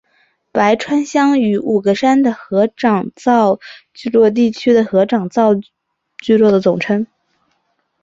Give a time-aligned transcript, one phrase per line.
[0.51, 3.59] 白川乡与五个山的合掌造
[3.93, 5.51] 聚落地区的合掌造
[6.19, 7.05] 聚落的总称。